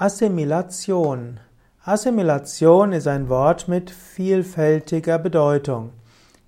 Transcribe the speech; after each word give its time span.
Assimilation. 0.00 1.40
Assimilation 1.84 2.92
ist 2.92 3.08
ein 3.08 3.28
Wort 3.28 3.66
mit 3.66 3.90
vielfältiger 3.90 5.18
Bedeutung. 5.18 5.90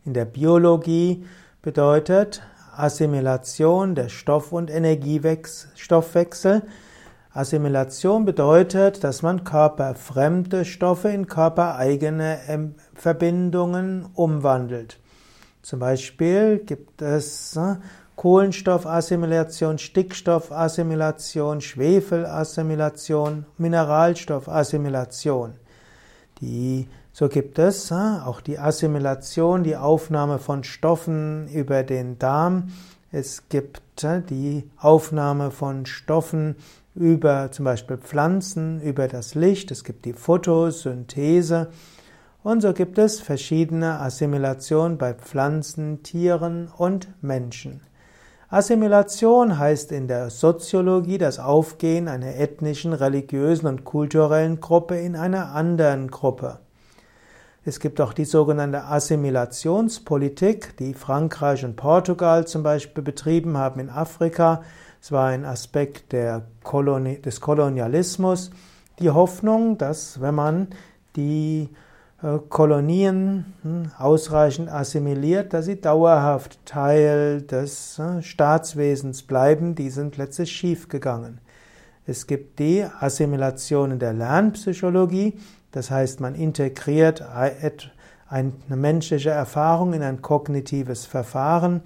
In 0.04 0.14
der 0.14 0.24
Biologie 0.24 1.24
bedeutet 1.60 2.42
Assimilation 2.76 3.96
der 3.96 4.08
Stoff- 4.08 4.52
und 4.52 4.70
Energiestoffwechsel. 4.70 6.62
Assimilation 7.32 8.24
bedeutet, 8.24 9.02
dass 9.02 9.22
man 9.22 9.42
körperfremde 9.42 10.64
Stoffe 10.64 11.08
in 11.08 11.26
körpereigene 11.26 12.72
Verbindungen 12.94 14.06
umwandelt. 14.14 15.00
Zum 15.62 15.80
Beispiel 15.80 16.60
gibt 16.64 17.02
es 17.02 17.56
äh, 17.56 17.74
Kohlenstoffassimilation, 18.20 19.78
Stickstoffassimilation, 19.78 21.62
Schwefelassimilation, 21.62 23.46
Mineralstoffassimilation. 23.56 25.54
Die, 26.42 26.86
so 27.14 27.30
gibt 27.30 27.58
es 27.58 27.90
auch 27.90 28.42
die 28.42 28.58
Assimilation, 28.58 29.64
die 29.64 29.74
Aufnahme 29.74 30.38
von 30.38 30.64
Stoffen 30.64 31.48
über 31.48 31.82
den 31.82 32.18
Darm. 32.18 32.72
Es 33.10 33.48
gibt 33.48 33.80
die 34.28 34.68
Aufnahme 34.76 35.50
von 35.50 35.86
Stoffen 35.86 36.56
über 36.94 37.50
zum 37.52 37.64
Beispiel 37.64 37.96
Pflanzen, 37.96 38.82
über 38.82 39.08
das 39.08 39.34
Licht. 39.34 39.70
Es 39.70 39.82
gibt 39.82 40.04
die 40.04 40.12
Photosynthese. 40.12 41.70
Und 42.42 42.60
so 42.60 42.74
gibt 42.74 42.98
es 42.98 43.18
verschiedene 43.18 43.98
Assimilationen 43.98 44.98
bei 44.98 45.14
Pflanzen, 45.14 46.02
Tieren 46.02 46.68
und 46.68 47.08
Menschen. 47.22 47.80
Assimilation 48.52 49.60
heißt 49.60 49.92
in 49.92 50.08
der 50.08 50.28
Soziologie 50.28 51.18
das 51.18 51.38
Aufgehen 51.38 52.08
einer 52.08 52.34
ethnischen, 52.34 52.92
religiösen 52.92 53.68
und 53.68 53.84
kulturellen 53.84 54.58
Gruppe 54.58 54.98
in 54.98 55.14
einer 55.14 55.52
anderen 55.54 56.10
Gruppe. 56.10 56.58
Es 57.64 57.78
gibt 57.78 58.00
auch 58.00 58.12
die 58.12 58.24
sogenannte 58.24 58.82
Assimilationspolitik, 58.86 60.76
die 60.78 60.94
Frankreich 60.94 61.64
und 61.64 61.76
Portugal 61.76 62.44
zum 62.48 62.64
Beispiel 62.64 63.04
betrieben 63.04 63.56
haben 63.56 63.78
in 63.78 63.88
Afrika. 63.88 64.64
Es 65.00 65.12
war 65.12 65.28
ein 65.28 65.44
Aspekt 65.44 66.12
Koloni 66.64 67.22
des 67.22 67.40
Kolonialismus. 67.40 68.50
Die 68.98 69.10
Hoffnung, 69.10 69.78
dass 69.78 70.20
wenn 70.20 70.34
man 70.34 70.68
die 71.14 71.68
Kolonien 72.50 73.54
hm, 73.62 73.92
ausreichend 73.96 74.68
assimiliert, 74.68 75.54
dass 75.54 75.64
sie 75.64 75.80
dauerhaft 75.80 76.58
Teil 76.66 77.40
des 77.40 77.98
äh, 77.98 78.20
Staatswesens 78.22 79.22
bleiben, 79.22 79.74
die 79.74 79.88
sind 79.88 80.18
letztlich 80.18 80.52
schiefgegangen. 80.52 81.40
Es 82.06 82.26
gibt 82.26 82.58
die 82.58 82.84
Assimilation 83.00 83.92
in 83.92 83.98
der 83.98 84.12
Lernpsychologie, 84.12 85.38
das 85.72 85.90
heißt, 85.90 86.20
man 86.20 86.34
integriert 86.34 87.22
eine 88.28 88.52
menschliche 88.68 89.30
Erfahrung 89.30 89.92
in 89.92 90.02
ein 90.02 90.20
kognitives 90.20 91.06
Verfahren. 91.06 91.82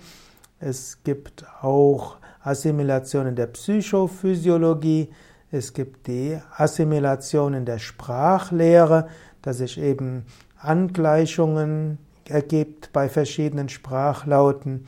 Es 0.59 1.03
gibt 1.05 1.45
auch 1.61 2.17
Assimilation 2.43 3.27
in 3.27 3.37
der 3.37 3.49
Psychophysiologie, 3.49 5.11
es 5.51 5.73
gibt 5.73 6.07
die 6.09 6.39
Assimilation 6.57 7.55
in 7.55 7.65
der 7.65 7.79
Sprachlehre, 7.79 9.09
dass 9.45 9.59
sich 9.59 9.79
eben 9.79 10.25
Angleichungen 10.59 11.99
ergibt 12.27 12.93
bei 12.93 13.09
verschiedenen 13.09 13.69
Sprachlauten. 13.69 14.87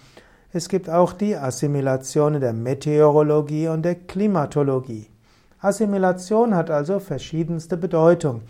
Es 0.53 0.71
gibt 0.71 0.89
auch 0.89 1.13
die 1.13 1.37
Assimilation 1.37 2.41
der 2.41 2.55
Meteorologie 2.55 3.69
und 3.69 3.83
der 3.83 3.95
Klimatologie. 3.95 5.09
Assimilation 5.61 6.55
hat 6.55 6.71
also 6.71 6.99
verschiedenste 6.99 7.77
Bedeutung. 7.77 8.41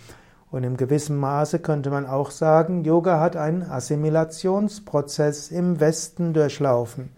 Und 0.53 0.63
in 0.63 0.77
gewissem 0.77 1.17
Maße 1.17 1.59
könnte 1.59 1.91
man 1.91 2.07
auch 2.07 2.31
sagen, 2.31 2.85
Yoga 2.85 3.19
hat 3.19 3.37
einen 3.37 3.63
Assimilationsprozess 3.63 5.51
im 5.51 5.81
Westen 5.81 6.33
durchlaufen. 6.33 7.11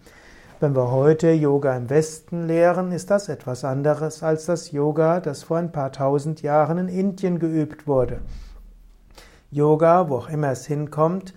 Wenn 0.59 0.75
wir 0.75 0.91
heute 0.91 1.29
Yoga 1.31 1.77
im 1.77 1.89
Westen 1.89 2.47
lehren, 2.47 2.91
ist 2.91 3.11
das 3.11 3.29
etwas 3.29 3.63
anderes 3.63 4.23
als 4.23 4.45
das 4.45 4.71
Yoga, 4.71 5.19
das 5.19 5.43
vor 5.43 5.57
ein 5.57 5.71
paar 5.71 5.91
tausend 5.91 6.41
Jahren 6.41 6.79
in 6.79 6.87
Indien 6.89 7.37
geübt 7.39 7.85
wurde. 7.85 8.19
Yoga, 9.51 10.09
wo 10.09 10.17
auch 10.17 10.29
immer 10.29 10.51
es 10.51 10.65
hinkommt, 10.65 11.33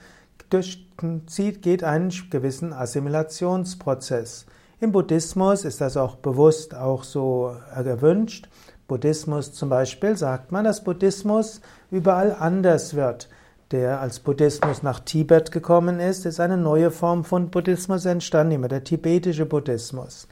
geht 0.50 1.84
einen 1.84 2.12
gewissen 2.30 2.72
Assimilationsprozess. 2.72 4.46
Im 4.80 4.92
Buddhismus 4.92 5.64
ist 5.64 5.80
das 5.80 5.96
auch 5.96 6.16
bewusst 6.16 6.74
auch 6.74 7.04
so 7.04 7.56
gewünscht. 7.82 8.48
Buddhismus 8.86 9.54
zum 9.54 9.70
Beispiel 9.70 10.16
sagt 10.16 10.52
man, 10.52 10.64
dass 10.64 10.84
Buddhismus 10.84 11.62
überall 11.90 12.36
anders 12.38 12.94
wird. 12.94 13.30
Der 13.70 14.00
als 14.02 14.20
Buddhismus 14.20 14.82
nach 14.82 15.00
Tibet 15.00 15.50
gekommen 15.50 15.98
ist, 15.98 16.26
ist 16.26 16.40
eine 16.40 16.58
neue 16.58 16.90
Form 16.90 17.24
von 17.24 17.48
Buddhismus 17.48 18.04
entstanden, 18.04 18.52
immer 18.52 18.68
der 18.68 18.84
tibetische 18.84 19.46
Buddhismus. 19.46 20.28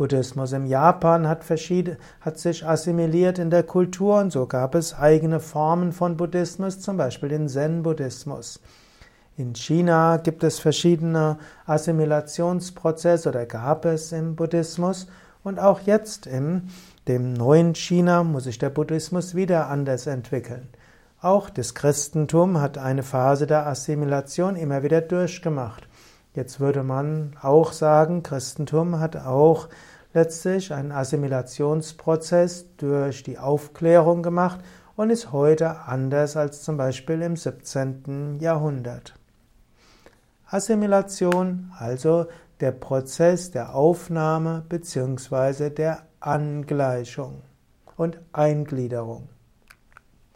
Buddhismus 0.00 0.52
im 0.52 0.64
Japan 0.64 1.28
hat, 1.28 1.44
hat 2.22 2.38
sich 2.38 2.66
assimiliert 2.66 3.38
in 3.38 3.50
der 3.50 3.64
Kultur 3.64 4.18
und 4.18 4.32
so 4.32 4.46
gab 4.46 4.74
es 4.74 4.98
eigene 4.98 5.40
Formen 5.40 5.92
von 5.92 6.16
Buddhismus, 6.16 6.80
zum 6.80 6.96
Beispiel 6.96 7.28
den 7.28 7.50
Zen-Buddhismus. 7.50 8.60
In 9.36 9.54
China 9.54 10.16
gibt 10.16 10.42
es 10.42 10.58
verschiedene 10.58 11.36
Assimilationsprozesse 11.66 13.28
oder 13.28 13.44
gab 13.44 13.84
es 13.84 14.12
im 14.12 14.36
Buddhismus 14.36 15.06
und 15.44 15.60
auch 15.60 15.80
jetzt 15.80 16.26
in 16.26 16.70
dem 17.06 17.34
neuen 17.34 17.74
China 17.74 18.24
muss 18.24 18.44
sich 18.44 18.56
der 18.58 18.70
Buddhismus 18.70 19.34
wieder 19.34 19.68
anders 19.68 20.06
entwickeln. 20.06 20.70
Auch 21.20 21.50
das 21.50 21.74
Christentum 21.74 22.58
hat 22.58 22.78
eine 22.78 23.02
Phase 23.02 23.46
der 23.46 23.66
Assimilation 23.66 24.56
immer 24.56 24.82
wieder 24.82 25.02
durchgemacht. 25.02 25.89
Jetzt 26.34 26.60
würde 26.60 26.84
man 26.84 27.36
auch 27.42 27.72
sagen, 27.72 28.22
Christentum 28.22 29.00
hat 29.00 29.16
auch 29.16 29.68
letztlich 30.14 30.72
einen 30.72 30.92
Assimilationsprozess 30.92 32.66
durch 32.76 33.22
die 33.22 33.38
Aufklärung 33.38 34.22
gemacht 34.22 34.60
und 34.94 35.10
ist 35.10 35.32
heute 35.32 35.80
anders 35.86 36.36
als 36.36 36.62
zum 36.62 36.76
Beispiel 36.76 37.22
im 37.22 37.36
17. 37.36 38.38
Jahrhundert. 38.40 39.14
Assimilation, 40.46 41.72
also 41.78 42.26
der 42.60 42.72
Prozess 42.72 43.50
der 43.50 43.74
Aufnahme 43.74 44.64
bzw. 44.68 45.70
der 45.70 46.02
Angleichung 46.20 47.42
und 47.96 48.20
Eingliederung. 48.32 49.28